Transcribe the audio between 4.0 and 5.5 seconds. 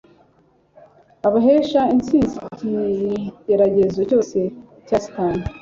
cyose cya Satani